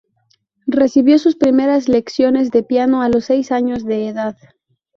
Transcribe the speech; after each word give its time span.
Recibió 0.65 1.19
sus 1.19 1.35
primeras 1.35 1.87
lecciones 1.87 2.49
de 2.49 2.63
piano 2.63 3.03
a 3.03 3.09
los 3.09 3.25
seis 3.25 3.51
años 3.51 3.85
de 3.85 4.07
edad. 4.07 4.35